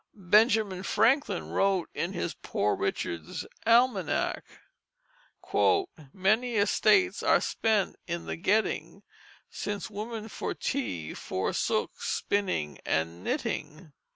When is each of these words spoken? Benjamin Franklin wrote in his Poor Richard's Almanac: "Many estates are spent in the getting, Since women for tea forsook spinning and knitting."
Benjamin 0.15 0.81
Franklin 0.81 1.51
wrote 1.51 1.87
in 1.93 2.13
his 2.13 2.33
Poor 2.33 2.73
Richard's 2.75 3.45
Almanac: 3.67 4.43
"Many 6.11 6.55
estates 6.55 7.21
are 7.21 7.39
spent 7.39 7.97
in 8.07 8.25
the 8.25 8.35
getting, 8.35 9.03
Since 9.51 9.91
women 9.91 10.27
for 10.27 10.55
tea 10.55 11.13
forsook 11.13 12.01
spinning 12.01 12.79
and 12.83 13.23
knitting." 13.23 13.93